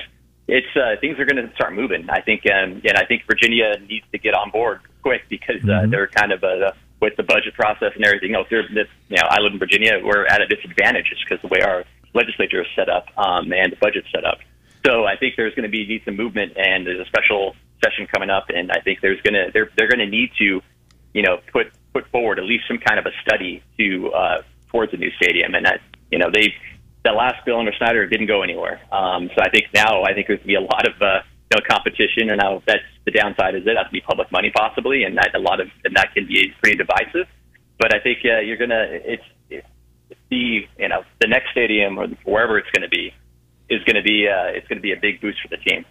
it's 0.48 0.76
uh, 0.76 0.96
things 1.00 1.18
are 1.18 1.24
going 1.24 1.44
to 1.44 1.52
start 1.54 1.74
moving. 1.74 2.08
I 2.08 2.20
think, 2.20 2.42
um, 2.46 2.82
and 2.84 2.96
I 2.96 3.04
think 3.04 3.22
Virginia 3.26 3.74
needs 3.88 4.06
to 4.12 4.18
get 4.18 4.34
on 4.34 4.50
board 4.50 4.80
quick 5.02 5.22
because 5.28 5.62
uh, 5.64 5.66
mm-hmm. 5.66 5.90
they're 5.90 6.06
kind 6.06 6.32
of 6.32 6.44
uh, 6.44 6.72
with 7.00 7.16
the 7.16 7.22
budget 7.22 7.54
process 7.54 7.92
and 7.94 8.04
everything 8.04 8.34
else. 8.34 8.46
They're, 8.50 8.68
you 8.70 8.86
know, 9.10 9.26
I 9.28 9.40
live 9.40 9.52
in 9.52 9.58
Virginia. 9.58 10.00
We're 10.02 10.26
at 10.26 10.40
a 10.40 10.46
disadvantage 10.46 11.06
just 11.10 11.24
because 11.28 11.42
the 11.42 11.48
way 11.48 11.60
our 11.60 11.84
legislature 12.14 12.62
is 12.62 12.68
set 12.74 12.88
up 12.88 13.06
um, 13.16 13.52
and 13.52 13.72
the 13.72 13.76
budget's 13.76 14.08
set 14.14 14.24
up. 14.24 14.38
So 14.84 15.04
I 15.04 15.16
think 15.16 15.34
there's 15.36 15.54
going 15.54 15.64
to 15.64 15.70
be 15.70 15.86
need 15.86 16.02
some 16.04 16.16
movement, 16.16 16.56
and 16.56 16.86
there's 16.86 17.00
a 17.00 17.06
special 17.06 17.56
session 17.82 18.06
coming 18.06 18.30
up, 18.30 18.46
and 18.48 18.70
I 18.70 18.80
think 18.80 19.00
there's 19.00 19.20
going 19.22 19.34
to 19.34 19.50
they're 19.52 19.70
they're 19.76 19.88
going 19.88 19.98
to 19.98 20.06
need 20.06 20.30
to, 20.38 20.62
you 21.12 21.22
know, 21.22 21.40
put 21.52 21.72
put 21.92 22.06
forward 22.10 22.38
at 22.38 22.44
least 22.44 22.64
some 22.68 22.78
kind 22.78 22.98
of 22.98 23.06
a 23.06 23.10
study 23.20 23.62
to 23.78 24.12
uh, 24.12 24.42
towards 24.68 24.94
a 24.94 24.96
new 24.96 25.10
stadium, 25.20 25.54
and 25.54 25.66
that 25.66 25.80
you 26.12 26.18
know 26.18 26.30
they 26.32 26.54
that 27.06 27.14
last 27.14 27.44
bill 27.46 27.58
under 27.58 27.72
Snyder 27.78 28.06
didn't 28.06 28.26
go 28.26 28.42
anywhere. 28.42 28.80
Um, 28.90 29.30
so 29.34 29.40
I 29.40 29.48
think 29.50 29.66
now 29.72 30.02
I 30.02 30.12
think 30.12 30.26
there's 30.26 30.42
going 30.42 30.50
to 30.50 30.58
be 30.58 30.60
a 30.60 30.66
lot 30.66 30.86
of 30.86 30.94
uh, 31.00 31.22
you 31.50 31.54
know 31.54 31.62
competition, 31.70 32.30
and 32.30 32.38
now 32.42 32.62
that's 32.66 32.82
the 33.04 33.12
downside 33.12 33.54
is 33.54 33.62
it 33.62 33.76
has 33.76 33.86
to 33.86 33.92
be 33.92 34.00
public 34.00 34.30
money 34.32 34.50
possibly, 34.54 35.04
and 35.04 35.16
that 35.16 35.34
a 35.34 35.38
lot 35.38 35.60
of 35.60 35.68
and 35.84 35.94
that 35.94 36.12
can 36.14 36.26
be 36.26 36.52
pretty 36.60 36.76
divisive. 36.76 37.30
But 37.78 37.94
I 37.94 38.00
think 38.00 38.18
uh, 38.24 38.40
you're 38.40 38.56
gonna 38.56 38.84
it's, 38.90 39.22
it's 39.48 39.66
the 40.30 40.66
you 40.78 40.88
know 40.88 41.04
the 41.20 41.28
next 41.28 41.50
stadium 41.52 41.98
or 41.98 42.08
wherever 42.24 42.58
it's 42.58 42.70
going 42.70 42.82
to 42.82 42.88
be 42.88 43.14
is 43.68 43.82
going 43.84 43.96
to 43.96 44.02
be 44.02 44.26
uh, 44.28 44.50
it's 44.56 44.66
going 44.66 44.78
to 44.78 44.82
be 44.82 44.92
a 44.92 45.00
big 45.00 45.20
boost 45.20 45.38
for 45.40 45.48
the 45.48 45.58
team. 45.58 45.84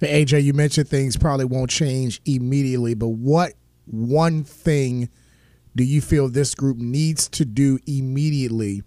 AJ, 0.00 0.42
you 0.42 0.52
mentioned 0.52 0.88
things 0.88 1.16
probably 1.16 1.46
won't 1.46 1.70
change 1.70 2.20
immediately, 2.26 2.94
but 2.94 3.08
what 3.08 3.54
one 3.86 4.44
thing 4.44 5.08
do 5.74 5.84
you 5.84 6.00
feel 6.00 6.28
this 6.28 6.54
group 6.54 6.76
needs 6.76 7.28
to 7.28 7.44
do 7.44 7.78
immediately? 7.86 8.82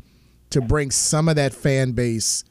To 0.50 0.62
bring 0.62 0.92
some 0.92 1.30
of 1.30 1.36
that 1.36 1.54
fan 1.54 1.92
base 1.92 2.44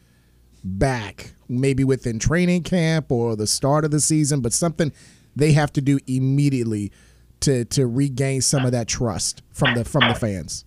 back, 0.64 1.34
maybe 1.48 1.84
within 1.84 2.18
training 2.18 2.62
camp 2.62 3.10
or 3.10 3.36
the 3.36 3.46
start 3.46 3.84
of 3.84 3.90
the 3.90 4.00
season, 4.00 4.40
but 4.40 4.52
something 4.52 4.92
they 5.34 5.52
have 5.52 5.72
to 5.72 5.80
do 5.80 5.98
immediately 6.06 6.92
to 7.40 7.64
to 7.66 7.86
regain 7.86 8.40
some 8.40 8.64
of 8.64 8.72
that 8.72 8.88
trust 8.88 9.42
from 9.52 9.74
the 9.74 9.84
from 9.84 10.08
the 10.08 10.14
fans. 10.14 10.64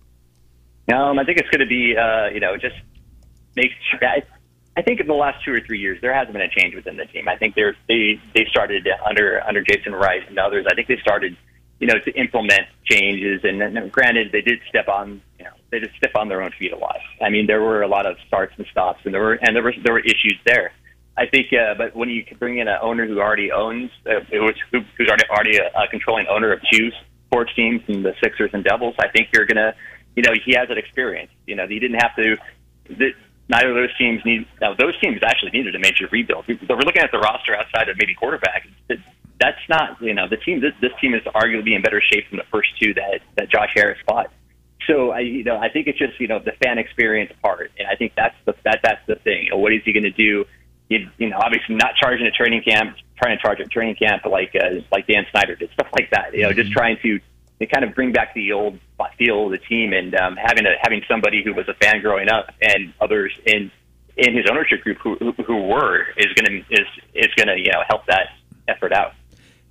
Um, 0.92 1.18
I 1.18 1.24
think 1.24 1.38
it's 1.38 1.48
going 1.50 1.60
to 1.60 1.66
be 1.66 1.96
uh, 1.96 2.28
you 2.28 2.40
know 2.40 2.56
just 2.56 2.76
make 3.56 3.70
sure. 3.90 4.00
I, 4.02 4.22
I 4.74 4.80
think 4.82 5.00
in 5.00 5.06
the 5.06 5.14
last 5.14 5.44
two 5.44 5.52
or 5.52 5.60
three 5.60 5.78
years 5.78 6.00
there 6.00 6.14
hasn't 6.14 6.32
been 6.32 6.42
a 6.42 6.48
change 6.48 6.74
within 6.74 6.96
the 6.96 7.04
team. 7.04 7.28
I 7.28 7.36
think 7.36 7.54
there's 7.54 7.76
they 7.88 8.20
they 8.34 8.46
started 8.46 8.88
under 9.06 9.42
under 9.46 9.62
Jason 9.62 9.94
Wright 9.94 10.26
and 10.26 10.38
others. 10.38 10.66
I 10.70 10.74
think 10.74 10.88
they 10.88 10.98
started 10.98 11.36
you 11.78 11.86
know 11.86 11.98
to 11.98 12.10
implement 12.12 12.62
changes 12.84 13.42
and, 13.44 13.60
and 13.60 13.92
granted 13.92 14.32
they 14.32 14.40
did 14.40 14.60
step 14.68 14.88
on 14.88 15.20
you 15.38 15.44
know 15.44 15.50
they 15.72 15.80
just 15.80 15.96
step 15.96 16.12
on 16.14 16.28
their 16.28 16.42
own 16.42 16.52
feet 16.58 16.72
a 16.72 16.76
lot. 16.76 16.98
I 17.20 17.30
mean, 17.30 17.46
there 17.46 17.62
were 17.62 17.82
a 17.82 17.88
lot 17.88 18.06
of 18.06 18.16
starts 18.28 18.52
and 18.58 18.66
stops, 18.70 19.00
and 19.04 19.12
there 19.12 19.22
were 19.22 19.34
and 19.34 19.56
there 19.56 19.62
were 19.62 19.74
there 19.82 19.94
were 19.94 20.00
issues 20.00 20.38
there. 20.46 20.72
I 21.16 21.26
think, 21.26 21.52
uh, 21.52 21.74
but 21.76 21.96
when 21.96 22.08
you 22.08 22.24
bring 22.38 22.58
in 22.58 22.68
an 22.68 22.78
owner 22.80 23.06
who 23.06 23.20
already 23.20 23.50
owns, 23.50 23.90
uh, 24.06 24.20
it 24.30 24.38
was 24.38 24.54
who, 24.70 24.80
who's 24.96 25.08
already 25.08 25.24
already 25.28 25.56
a, 25.56 25.66
a 25.66 25.88
controlling 25.88 26.26
owner 26.28 26.52
of 26.52 26.60
two 26.70 26.90
sports 27.26 27.50
teams 27.56 27.80
and 27.88 28.04
the 28.04 28.14
Sixers 28.22 28.50
and 28.52 28.62
Devils, 28.62 28.94
I 28.98 29.08
think 29.08 29.28
you're 29.34 29.46
gonna, 29.46 29.74
you 30.14 30.22
know, 30.22 30.32
he 30.44 30.54
has 30.56 30.68
that 30.68 30.78
experience. 30.78 31.32
You 31.46 31.56
know, 31.56 31.66
he 31.66 31.78
didn't 31.80 32.00
have 32.00 32.14
to. 32.16 32.36
The, 32.88 33.12
neither 33.48 33.70
of 33.70 33.74
those 33.74 33.96
teams 33.96 34.22
need. 34.24 34.46
Now, 34.60 34.74
those 34.74 34.98
teams 35.00 35.20
actually 35.24 35.52
needed 35.52 35.74
a 35.74 35.78
major 35.78 36.08
rebuild. 36.10 36.44
So 36.46 36.54
we're 36.68 36.84
looking 36.84 37.02
at 37.02 37.12
the 37.12 37.18
roster 37.18 37.56
outside 37.56 37.88
of 37.88 37.96
maybe 37.98 38.14
quarterback. 38.14 38.68
That's 39.40 39.64
not, 39.68 40.00
you 40.00 40.14
know, 40.14 40.28
the 40.28 40.36
team. 40.36 40.60
This 40.60 40.72
this 40.80 40.92
team 41.00 41.14
is 41.14 41.22
arguably 41.34 41.74
in 41.74 41.82
better 41.82 42.00
shape 42.00 42.30
than 42.30 42.38
the 42.38 42.48
first 42.50 42.70
two 42.80 42.94
that 42.94 43.20
that 43.36 43.50
Josh 43.50 43.72
Harris 43.74 43.98
fought. 44.06 44.30
So 44.86 45.10
I, 45.10 45.20
you 45.20 45.44
know, 45.44 45.58
I 45.58 45.68
think 45.68 45.86
it's 45.86 45.98
just 45.98 46.20
you 46.20 46.28
know 46.28 46.38
the 46.38 46.52
fan 46.62 46.78
experience 46.78 47.32
part, 47.42 47.70
and 47.78 47.88
I 47.88 47.96
think 47.96 48.12
that's 48.16 48.34
the 48.44 48.54
that 48.64 48.80
that's 48.82 49.04
the 49.06 49.16
thing. 49.16 49.44
You 49.44 49.50
know, 49.50 49.58
what 49.58 49.72
is 49.72 49.82
he 49.84 49.92
going 49.92 50.04
to 50.04 50.10
do? 50.10 50.44
You, 50.88 51.08
you 51.16 51.30
know, 51.30 51.38
obviously 51.38 51.74
not 51.74 51.94
charging 51.96 52.26
a 52.26 52.30
training 52.30 52.62
camp, 52.62 52.96
trying 53.16 53.36
to 53.36 53.42
charge 53.42 53.60
a 53.60 53.64
training 53.64 53.96
camp 53.96 54.24
like 54.24 54.54
uh, 54.54 54.80
like 54.90 55.06
Dan 55.06 55.24
Snyder 55.30 55.56
did, 55.56 55.70
stuff 55.72 55.88
like 55.92 56.10
that. 56.10 56.34
You 56.34 56.42
know, 56.42 56.48
mm-hmm. 56.50 56.60
just 56.60 56.72
trying 56.72 56.98
to, 57.02 57.20
to 57.60 57.66
kind 57.66 57.84
of 57.84 57.94
bring 57.94 58.12
back 58.12 58.34
the 58.34 58.52
old 58.52 58.78
feel 59.18 59.46
of 59.46 59.52
the 59.52 59.58
team, 59.58 59.92
and 59.92 60.14
um, 60.14 60.36
having 60.36 60.66
a 60.66 60.74
having 60.80 61.02
somebody 61.08 61.42
who 61.42 61.54
was 61.54 61.68
a 61.68 61.74
fan 61.74 62.00
growing 62.02 62.28
up, 62.28 62.50
and 62.60 62.92
others 63.00 63.32
in 63.46 63.70
in 64.16 64.36
his 64.36 64.46
ownership 64.50 64.82
group 64.82 64.98
who 64.98 65.16
who, 65.16 65.32
who 65.42 65.56
were 65.66 66.06
is 66.16 66.32
going 66.34 66.46
to 66.46 66.58
is 66.70 66.86
is 67.14 67.32
going 67.36 67.48
to 67.48 67.58
you 67.58 67.70
know 67.70 67.82
help 67.88 68.06
that 68.06 68.28
effort 68.68 68.92
out. 68.92 69.14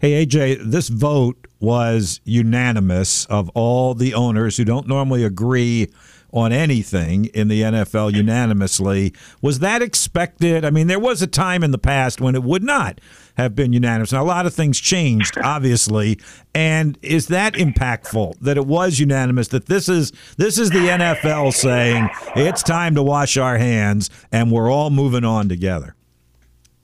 Hey, 0.01 0.25
AJ, 0.25 0.72
this 0.72 0.89
vote 0.89 1.46
was 1.60 2.22
unanimous 2.24 3.25
of 3.25 3.50
all 3.50 3.93
the 3.93 4.15
owners 4.15 4.58
who 4.58 4.65
don't 4.65 4.88
normally 4.88 5.24
agree 5.24 5.89
on 6.34 6.51
anything 6.51 7.25
in 7.25 7.50
the 7.50 7.62
NFL 7.62 8.12
unanimously. 8.12 9.13
Was 9.43 9.60
that 9.60 9.84
expected? 9.84 10.65
I 10.65 10.72
mean, 10.72 10.88
there 10.88 11.00
was 11.00 11.22
a 11.22 11.27
time 11.27 11.63
in 11.63 11.70
the 11.70 11.77
past 11.77 12.20
when 12.20 12.34
it 12.34 12.41
would 12.41 12.63
not 12.63 13.00
have 13.38 13.55
been 13.55 13.74
unanimous. 13.74 14.12
Now, 14.12 14.24
a 14.24 14.25
lot 14.25 14.48
of 14.48 14.55
things 14.55 14.79
changed, 14.79 15.38
obviously. 15.43 16.17
And 16.55 16.98
is 17.03 17.27
that 17.27 17.53
impactful 17.53 18.39
that 18.39 18.58
it 18.58 18.65
was 18.65 18.98
unanimous 18.98 19.50
that 19.50 19.67
this 19.67 19.88
is 19.88 20.12
this 20.36 20.58
is 20.58 20.72
the 20.72 20.79
NFL 20.79 21.53
saying 21.53 22.10
it's 22.36 22.63
time 22.63 22.96
to 22.96 23.03
wash 23.03 23.38
our 23.38 23.60
hands 23.60 24.10
and 24.31 24.51
we're 24.51 24.72
all 24.72 24.89
moving 24.89 25.25
on 25.25 25.48
together? 25.48 25.96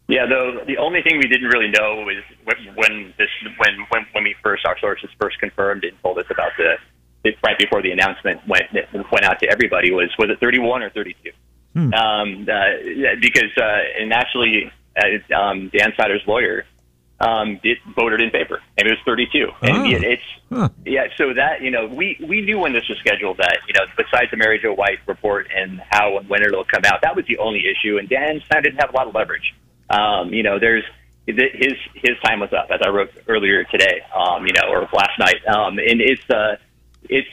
Yeah, 0.07 0.25
the 0.25 0.63
the 0.65 0.77
only 0.77 1.01
thing 1.01 1.17
we 1.17 1.27
didn't 1.27 1.49
really 1.49 1.69
know 1.69 2.05
was 2.05 2.23
when 2.75 3.13
this 3.17 3.29
when 3.57 3.85
when 3.89 4.05
when 4.13 4.23
we 4.23 4.35
first 4.41 4.65
our 4.65 4.77
sources 4.79 5.09
first 5.19 5.37
confirmed 5.39 5.83
and 5.83 6.01
told 6.01 6.17
us 6.17 6.25
about 6.29 6.51
the 6.57 6.77
right 7.43 7.57
before 7.57 7.81
the 7.81 7.91
announcement 7.91 8.39
went 8.47 8.63
went 9.11 9.25
out 9.25 9.39
to 9.39 9.49
everybody 9.49 9.91
was 9.91 10.09
was 10.17 10.29
it 10.29 10.39
31 10.39 10.83
or 10.83 10.89
32? 10.91 11.31
Hmm. 11.73 11.93
Um, 11.93 12.47
uh, 12.49 13.15
because 13.21 13.51
uh, 13.57 14.01
and 14.01 14.13
actually, 14.13 14.71
uh, 14.95 15.35
um, 15.35 15.69
Dan 15.69 15.91
Snyder's 15.95 16.23
lawyer 16.25 16.65
um, 17.19 17.59
did 17.61 17.77
voted 17.95 18.21
in 18.21 18.29
favor, 18.29 18.61
and 18.77 18.87
it 18.87 18.91
was 18.91 18.99
32. 19.05 19.51
And 19.61 19.77
oh. 19.77 19.83
it's 19.85 20.23
huh. 20.49 20.69
yeah. 20.85 21.07
So 21.17 21.33
that 21.33 21.61
you 21.61 21.71
know, 21.71 21.85
we 21.85 22.17
we 22.27 22.41
knew 22.41 22.59
when 22.59 22.73
this 22.73 22.87
was 22.87 22.97
scheduled 22.99 23.37
that 23.37 23.59
you 23.67 23.73
know, 23.73 23.85
besides 23.97 24.31
the 24.31 24.37
Mary 24.37 24.59
Jo 24.59 24.73
White 24.73 24.99
report 25.05 25.47
and 25.55 25.81
how 25.89 26.17
and 26.17 26.29
when 26.29 26.43
it'll 26.43 26.63
come 26.63 26.83
out, 26.85 27.01
that 27.01 27.15
was 27.15 27.25
the 27.27 27.37
only 27.37 27.63
issue. 27.67 27.97
And 27.97 28.07
Dan 28.07 28.41
Snyder 28.47 28.69
didn't 28.69 28.79
have 28.79 28.91
a 28.91 28.95
lot 28.95 29.07
of 29.07 29.13
leverage. 29.13 29.53
Um, 29.89 30.33
you 30.33 30.43
know, 30.43 30.59
there's 30.59 30.83
his 31.25 31.73
his 31.95 32.17
time 32.23 32.39
was 32.39 32.53
up, 32.53 32.69
as 32.71 32.79
I 32.83 32.89
wrote 32.89 33.11
earlier 33.27 33.63
today. 33.65 34.01
Um, 34.15 34.45
you 34.45 34.53
know, 34.53 34.69
or 34.69 34.87
last 34.93 35.19
night. 35.19 35.45
Um, 35.47 35.77
and 35.79 36.01
it's 36.01 36.29
uh, 36.29 36.57
it's 37.09 37.27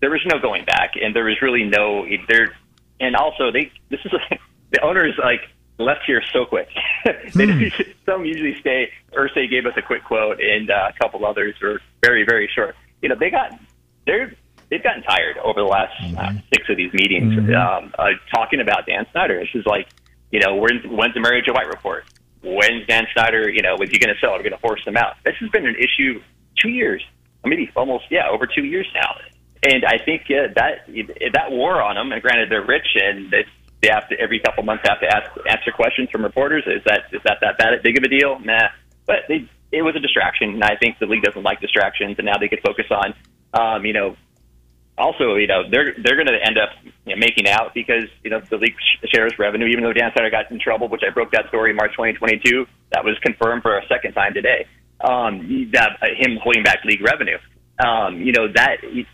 there 0.00 0.10
was 0.10 0.20
no 0.26 0.38
going 0.38 0.64
back, 0.64 0.92
and 1.00 1.14
there 1.14 1.24
was 1.24 1.40
really 1.42 1.64
no 1.64 2.06
there. 2.28 2.56
And 3.00 3.16
also, 3.16 3.50
they 3.52 3.70
this 3.90 4.00
is 4.04 4.12
a, 4.12 4.38
the 4.70 4.80
owners 4.82 5.14
like 5.22 5.42
left 5.78 6.04
here 6.06 6.22
so 6.32 6.44
quick. 6.44 6.68
they 7.34 7.46
hmm. 7.46 7.82
some 8.06 8.24
usually 8.24 8.58
stay. 8.60 8.90
Irsay 9.12 9.48
gave 9.48 9.66
us 9.66 9.74
a 9.76 9.82
quick 9.82 10.04
quote, 10.04 10.40
and 10.40 10.70
uh, 10.70 10.90
a 10.94 10.98
couple 10.98 11.24
others 11.24 11.54
were 11.62 11.80
very, 12.02 12.24
very 12.24 12.48
short. 12.54 12.76
You 13.02 13.08
know, 13.08 13.16
they 13.18 13.30
got 13.30 13.58
they're 14.06 14.32
they've 14.70 14.82
gotten 14.82 15.02
tired 15.02 15.38
over 15.38 15.60
the 15.60 15.66
last 15.66 15.92
uh, 16.00 16.04
mm-hmm. 16.04 16.38
uh, 16.38 16.40
six 16.52 16.68
of 16.68 16.76
these 16.76 16.92
meetings 16.92 17.34
mm-hmm. 17.34 17.54
um, 17.54 17.94
uh, 17.98 18.10
talking 18.34 18.60
about 18.60 18.86
Dan 18.86 19.06
Snyder. 19.12 19.40
This 19.40 19.60
is 19.60 19.66
like, 19.66 19.88
you 20.30 20.40
know, 20.40 20.56
when's, 20.56 20.84
when's 20.86 21.14
the 21.14 21.20
Mary 21.20 21.42
Jo 21.44 21.52
White 21.52 21.68
report? 21.68 22.04
When's 22.42 22.86
Dan 22.86 23.06
Snyder? 23.12 23.48
You 23.48 23.62
know, 23.62 23.76
is 23.82 23.90
he 23.90 23.98
going 23.98 24.14
to 24.14 24.20
sell? 24.20 24.30
Are 24.30 24.38
we 24.38 24.44
going 24.44 24.52
to 24.52 24.58
force 24.58 24.84
him 24.86 24.96
out? 24.96 25.16
This 25.24 25.34
has 25.40 25.50
been 25.50 25.66
an 25.66 25.76
issue 25.76 26.20
two 26.60 26.68
years, 26.70 27.04
maybe 27.44 27.70
almost 27.74 28.04
yeah, 28.10 28.28
over 28.30 28.46
two 28.46 28.64
years 28.64 28.86
now. 28.94 29.16
And 29.62 29.84
I 29.84 29.98
think 29.98 30.22
uh, 30.30 30.54
that 30.54 30.86
that 31.32 31.50
war 31.50 31.82
on 31.82 31.96
them. 31.96 32.12
And 32.12 32.22
granted, 32.22 32.48
they're 32.48 32.64
rich 32.64 32.86
and 32.94 33.32
it's 33.34 33.48
they 33.80 33.88
have 33.88 34.08
to 34.08 34.18
every 34.18 34.40
couple 34.40 34.64
months 34.64 34.84
have 34.88 35.00
to 35.00 35.06
ask 35.06 35.30
answer 35.48 35.70
questions 35.72 36.10
from 36.10 36.22
reporters. 36.22 36.64
Is 36.66 36.82
that 36.84 37.04
is 37.12 37.22
that 37.24 37.38
that 37.40 37.58
bad 37.58 37.82
big 37.82 37.96
of 37.96 38.04
a 38.04 38.08
deal? 38.08 38.38
Nah, 38.40 38.68
but 39.06 39.24
they, 39.28 39.48
it 39.70 39.82
was 39.82 39.94
a 39.96 40.00
distraction, 40.00 40.54
and 40.54 40.64
I 40.64 40.76
think 40.76 40.98
the 40.98 41.06
league 41.06 41.22
doesn't 41.22 41.42
like 41.42 41.60
distractions, 41.60 42.16
and 42.18 42.26
now 42.26 42.38
they 42.38 42.48
could 42.48 42.60
focus 42.60 42.86
on, 42.90 43.14
um, 43.52 43.84
you 43.84 43.92
know, 43.92 44.16
also 44.98 45.36
you 45.36 45.46
know 45.46 45.62
they're 45.70 45.94
they're 46.02 46.16
going 46.16 46.26
to 46.26 46.38
end 46.44 46.58
up 46.58 46.70
you 47.06 47.14
know, 47.14 47.20
making 47.20 47.48
out 47.48 47.74
because 47.74 48.04
you 48.22 48.30
know 48.30 48.40
the 48.50 48.56
league 48.56 48.76
shares 49.14 49.32
revenue. 49.38 49.66
Even 49.66 49.84
though 49.84 49.92
Dan 49.92 50.10
Snyder 50.12 50.30
got 50.30 50.50
in 50.50 50.58
trouble, 50.58 50.88
which 50.88 51.02
I 51.06 51.10
broke 51.10 51.32
that 51.32 51.48
story 51.48 51.70
in 51.70 51.76
March 51.76 51.92
2022, 51.92 52.66
that 52.92 53.04
was 53.04 53.16
confirmed 53.22 53.62
for 53.62 53.78
a 53.78 53.86
second 53.86 54.12
time 54.12 54.34
today. 54.34 54.66
Um, 55.00 55.70
that 55.72 55.98
uh, 56.02 56.06
him 56.18 56.38
holding 56.42 56.64
back 56.64 56.84
league 56.84 57.00
revenue 57.00 57.38
um, 57.78 58.20
you 58.20 58.32
know 58.32 58.48
that 58.54 58.78
it, 58.82 59.06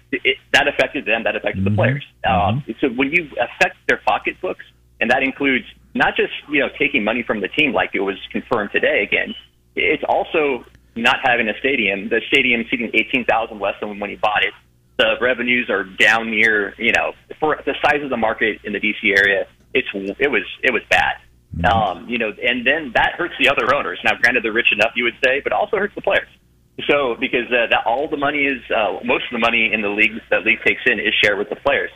that 0.52 0.68
affected 0.68 1.04
them, 1.04 1.24
that 1.24 1.36
affected 1.36 1.64
mm-hmm. 1.64 1.74
the 1.74 1.76
players. 1.76 2.04
Um, 2.26 2.62
mm-hmm. 2.62 2.72
So 2.80 2.88
when 2.88 3.12
you 3.12 3.28
affect 3.40 3.76
their 3.88 4.00
pocketbooks, 4.06 4.64
and 5.00 5.10
that 5.10 5.22
includes 5.22 5.66
not 5.94 6.16
just 6.16 6.32
you 6.50 6.60
know 6.60 6.68
taking 6.78 7.04
money 7.04 7.22
from 7.22 7.40
the 7.40 7.48
team, 7.48 7.72
like 7.72 7.90
it 7.94 8.00
was 8.00 8.16
confirmed 8.32 8.70
today 8.72 9.02
again, 9.02 9.34
it's 9.74 10.04
also 10.08 10.64
not 10.96 11.16
having 11.22 11.48
a 11.48 11.58
stadium. 11.58 12.08
The 12.08 12.22
stadium 12.28 12.64
seating 12.70 12.90
eighteen 12.94 13.24
thousand 13.24 13.60
less 13.60 13.74
than 13.80 13.98
when 13.98 14.10
he 14.10 14.16
bought 14.16 14.44
it. 14.44 14.54
The 14.96 15.16
revenues 15.20 15.68
are 15.70 15.84
down 15.84 16.30
near 16.30 16.74
you 16.78 16.92
know 16.92 17.12
for 17.40 17.60
the 17.64 17.74
size 17.82 18.02
of 18.02 18.10
the 18.10 18.16
market 18.16 18.60
in 18.64 18.72
the 18.72 18.80
DC 18.80 19.16
area. 19.16 19.46
It's 19.72 19.88
it 19.94 20.30
was 20.30 20.44
it 20.62 20.72
was 20.72 20.82
bad. 20.90 21.16
Mm-hmm. 21.56 21.66
Um, 21.66 22.08
you 22.08 22.18
know, 22.18 22.32
and 22.42 22.66
then 22.66 22.92
that 22.94 23.12
hurts 23.16 23.34
the 23.38 23.48
other 23.48 23.74
owners. 23.74 24.00
Now, 24.04 24.12
granted, 24.20 24.42
they're 24.42 24.52
rich 24.52 24.72
enough, 24.72 24.90
you 24.96 25.04
would 25.04 25.16
say, 25.24 25.40
but 25.40 25.52
also 25.52 25.76
hurts 25.76 25.94
the 25.94 26.00
players. 26.00 26.26
So 26.90 27.14
because 27.18 27.46
uh, 27.48 27.70
that 27.70 27.86
all 27.86 28.08
the 28.08 28.16
money 28.16 28.44
is 28.46 28.60
uh, 28.70 28.98
most 29.04 29.24
of 29.26 29.32
the 29.32 29.38
money 29.38 29.72
in 29.72 29.80
the 29.80 29.88
league 29.88 30.20
that 30.30 30.44
league 30.44 30.58
takes 30.66 30.82
in 30.86 30.98
is 30.98 31.14
shared 31.22 31.38
with 31.38 31.48
the 31.48 31.56
players. 31.56 31.90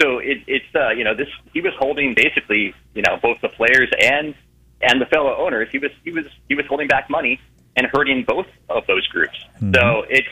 So 0.00 0.18
it, 0.18 0.38
it's 0.46 0.74
uh, 0.74 0.90
you 0.90 1.02
know 1.04 1.14
this 1.14 1.28
he 1.52 1.60
was 1.60 1.72
holding 1.78 2.14
basically 2.14 2.74
you 2.94 3.02
know 3.02 3.18
both 3.20 3.40
the 3.42 3.48
players 3.48 3.90
and 3.98 4.34
and 4.80 5.00
the 5.00 5.06
fellow 5.06 5.34
owners. 5.36 5.68
He 5.72 5.78
was 5.78 5.90
he 6.04 6.12
was 6.12 6.24
he 6.48 6.54
was 6.54 6.66
holding 6.66 6.86
back 6.86 7.10
money 7.10 7.40
and 7.76 7.86
hurting 7.92 8.24
both 8.26 8.46
of 8.68 8.86
those 8.86 9.06
groups. 9.08 9.38
Mm-hmm. 9.56 9.74
So 9.74 10.04
it's 10.08 10.18
it, 10.18 10.24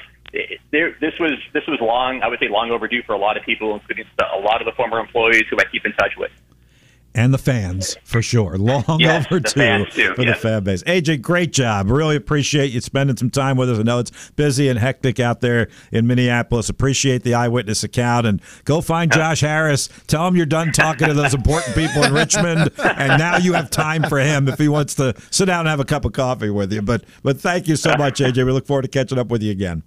there, 0.70 0.96
this 1.00 1.14
was 1.18 1.32
this 1.52 1.66
was 1.66 1.78
long 1.80 2.22
I 2.22 2.28
would 2.28 2.38
say 2.38 2.48
long 2.48 2.70
overdue 2.70 3.02
for 3.02 3.12
a 3.14 3.18
lot 3.18 3.36
of 3.36 3.44
people, 3.44 3.74
including 3.74 4.04
a 4.18 4.38
lot 4.38 4.60
of 4.60 4.66
the 4.66 4.72
former 4.72 4.98
employees 4.98 5.44
who 5.50 5.56
I 5.58 5.64
keep 5.70 5.84
in 5.84 5.92
touch 5.92 6.12
with 6.16 6.30
and 7.14 7.34
the 7.34 7.38
fans 7.38 7.96
for 8.04 8.22
sure. 8.22 8.56
Long 8.56 8.84
yes, 9.00 9.26
overdue 9.26 9.86
for 9.86 9.96
yes. 9.96 10.16
the 10.16 10.34
fan 10.34 10.64
base. 10.64 10.82
AJ, 10.84 11.22
great 11.22 11.52
job. 11.52 11.90
Really 11.90 12.16
appreciate 12.16 12.70
you 12.70 12.80
spending 12.80 13.16
some 13.16 13.30
time 13.30 13.56
with 13.56 13.70
us. 13.70 13.78
I 13.78 13.82
know 13.82 13.98
it's 13.98 14.30
busy 14.30 14.68
and 14.68 14.78
hectic 14.78 15.18
out 15.18 15.40
there 15.40 15.68
in 15.90 16.06
Minneapolis. 16.06 16.68
Appreciate 16.68 17.22
the 17.22 17.34
eyewitness 17.34 17.82
account 17.82 18.26
and 18.26 18.40
go 18.64 18.80
find 18.80 19.12
Josh 19.12 19.40
Harris. 19.40 19.88
Tell 20.06 20.26
him 20.26 20.36
you're 20.36 20.46
done 20.46 20.72
talking 20.72 21.08
to 21.08 21.14
those 21.14 21.34
important 21.34 21.74
people 21.74 22.04
in 22.04 22.12
Richmond, 22.12 22.70
and 22.78 23.18
now 23.18 23.38
you 23.38 23.54
have 23.54 23.70
time 23.70 24.04
for 24.04 24.18
him 24.18 24.48
if 24.48 24.58
he 24.58 24.68
wants 24.68 24.94
to 24.96 25.14
sit 25.30 25.46
down 25.46 25.60
and 25.60 25.68
have 25.68 25.80
a 25.80 25.84
cup 25.84 26.04
of 26.04 26.12
coffee 26.12 26.50
with 26.50 26.72
you. 26.72 26.82
But 26.82 27.04
but 27.22 27.40
thank 27.40 27.66
you 27.66 27.76
so 27.76 27.94
much, 27.96 28.20
AJ. 28.20 28.44
We 28.46 28.52
look 28.52 28.66
forward 28.66 28.82
to 28.82 28.88
catching 28.88 29.18
up 29.18 29.28
with 29.28 29.42
you 29.42 29.50
again. 29.50 29.82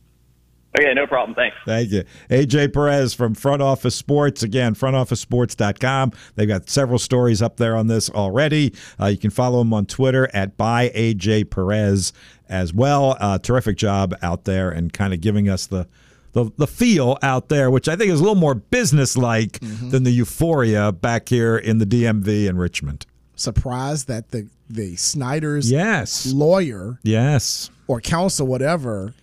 Okay, 0.78 0.94
no 0.94 1.06
problem. 1.06 1.36
Thanks. 1.36 1.56
Thank 1.66 1.92
you. 1.92 2.04
AJ 2.30 2.74
Perez 2.74 3.14
from 3.14 3.36
Front 3.36 3.62
Office 3.62 3.96
Sports. 3.96 4.42
Again, 4.42 4.74
frontofficesports.com. 4.74 6.12
They've 6.36 6.48
got 6.48 6.70
several 6.70 6.98
stories 6.98 7.42
up 7.42 7.58
there 7.58 7.76
on 7.76 7.88
this 7.88 8.10
already. 8.10 8.74
Uh, 9.00 9.08
you 9.08 9.18
can 9.18 9.30
follow 9.30 9.60
them 9.60 9.74
on 9.74 9.86
Twitter 9.86 10.30
at 10.34 10.58
by 10.58 10.90
AJ 10.90 11.52
Perez 11.52 12.12
as 12.50 12.74
well. 12.74 13.18
Uh, 13.20 13.38
terrific 13.38 13.78
job 13.78 14.16
out 14.24 14.46
there 14.46 14.72
and 14.72 14.92
kind 14.92 15.14
of 15.14 15.22
giving 15.22 15.48
us 15.48 15.68
the 15.68 15.88
the, 16.34 16.50
the 16.58 16.66
feel 16.66 17.20
out 17.22 17.50
there, 17.50 17.70
which 17.70 17.88
I 17.88 17.96
think 17.96 18.10
is 18.10 18.20
a 18.20 18.24
little 18.24 18.34
more 18.34 18.56
business 18.56 19.16
like 19.16 19.60
mm-hmm. 19.60 19.92
than 19.92 20.04
the 20.04 20.10
euphoria 20.10 20.92
back 20.92 21.30
here 21.30 21.56
in 21.56 21.78
the 21.78 21.86
DMV 21.86 22.48
in 22.48 22.58
Richmond. 22.58 23.06
Surprised 23.36 24.08
that 24.08 24.30
the 24.30 24.50
the 24.70 24.96
Snyder's 24.96 25.72
yes 25.72 26.26
lawyer 26.34 27.00
yes 27.04 27.70
or 27.88 28.02
counsel 28.02 28.48
whatever 28.48 29.14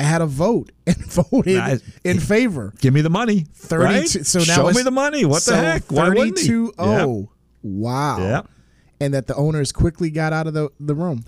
had 0.00 0.22
a 0.22 0.26
vote 0.26 0.70
and 0.86 0.96
voted 0.96 1.56
nah, 1.56 1.76
in 2.04 2.20
favor. 2.20 2.74
Give 2.80 2.94
me 2.94 3.00
the 3.00 3.10
money. 3.10 3.46
Thirty. 3.54 3.84
Right? 3.84 4.08
So 4.08 4.40
now 4.40 4.44
show 4.44 4.70
me 4.70 4.82
the 4.82 4.90
money. 4.90 5.24
What 5.24 5.42
so 5.42 5.52
the 5.52 5.58
heck? 5.58 5.84
Thirty-two. 5.84 6.74
Oh, 6.78 7.30
wow. 7.62 8.18
Yeah. 8.18 8.42
And 9.00 9.14
that 9.14 9.26
the 9.26 9.34
owners 9.34 9.72
quickly 9.72 10.10
got 10.10 10.32
out 10.32 10.46
of 10.46 10.54
the 10.54 10.70
the 10.78 10.94
room 10.94 11.24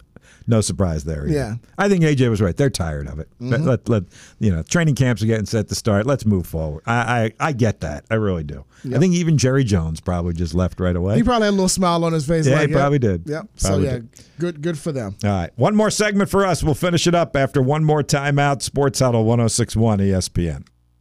no 0.47 0.61
surprise 0.61 1.05
there. 1.05 1.25
Either. 1.25 1.33
Yeah, 1.33 1.55
I 1.79 1.89
think 1.89 2.03
AJ 2.03 2.31
was 2.31 2.41
right. 2.41 2.57
They're 2.57 2.71
tired 2.71 3.09
of 3.09 3.19
it. 3.19 3.29
Mm-hmm. 3.41 3.65
Let, 3.65 3.89
let, 3.89 4.05
you 4.39 4.51
know 4.51 4.63
training 4.63 4.95
camps 4.95 5.23
are 5.23 5.27
getting 5.27 5.47
set 5.47 5.69
to 5.69 5.75
start. 5.75 6.07
Let's 6.07 6.25
move 6.25 6.47
forward. 6.47 6.83
I 6.87 7.33
I, 7.41 7.49
I 7.49 7.53
get 7.53 7.81
that. 7.81 8.05
I 8.11 8.15
really 8.15 8.45
do. 8.45 8.65
Yep. 8.85 8.97
I 8.97 8.99
think 8.99 9.15
even 9.15 9.39
Jerry 9.39 9.65
Jones 9.65 10.01
probably 10.01 10.35
just 10.35 10.55
left 10.55 10.81
right 10.81 10.97
away. 10.97 11.17
He 11.17 11.23
probably 11.23 11.47
had 11.47 11.51
a 11.51 11.53
little 11.53 11.69
smile 11.69 12.05
on 12.05 12.13
his 12.13 12.27
face. 12.27 12.47
Yeah, 12.47 12.57
like, 12.57 12.69
he 12.69 12.75
probably 12.75 12.99
did. 12.99 13.29
Yep. 13.29 13.49
Probably 13.61 13.85
so 13.85 13.91
yeah, 13.91 13.99
did. 13.99 14.09
good 14.39 14.63
good 14.63 14.79
for 14.79 14.93
them. 14.93 15.17
All 15.25 15.31
right, 15.31 15.51
one 15.57 15.77
more 15.77 15.91
segment 15.91 16.31
for 16.31 16.45
us. 16.45 16.63
We'll 16.63 16.75
finish 16.75 17.07
it 17.07 17.15
up 17.15 17.37
after 17.37 17.63
one 17.63 17.85
more 17.85 18.03
timeout. 18.03 18.63
Sports 18.63 19.01
Huddle 19.01 19.25
106.1 19.25 20.01
ESPN. 20.01 20.67